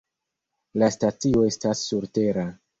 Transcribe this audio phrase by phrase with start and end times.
[0.83, 2.51] La stacio estas surtera.